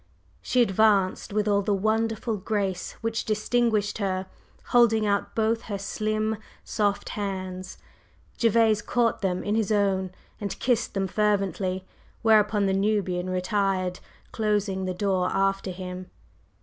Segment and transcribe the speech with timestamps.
[0.41, 4.25] She advanced with all the wonderful grace which distinguished her,
[4.69, 7.77] holding out both her slim, soft hands.
[8.39, 10.09] Gervase caught them in his own
[10.39, 11.85] and kissed them fervently,
[12.23, 13.99] whereupon the Nubian retired,
[14.31, 16.09] closing the door after him.